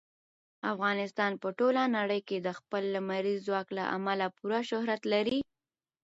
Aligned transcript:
افغانستان 0.73 1.31
په 1.41 1.47
ټوله 1.59 1.83
نړۍ 1.97 2.21
کې 2.27 2.37
د 2.41 2.47
خپل 2.59 2.83
لمریز 2.95 3.39
ځواک 3.47 3.67
له 3.77 3.83
امله 3.95 4.25
پوره 4.37 4.59
شهرت 4.69 5.01
لري. 5.13 5.39